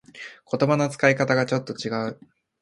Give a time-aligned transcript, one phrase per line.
[0.51, 2.19] 言葉の使い方がちょっと違う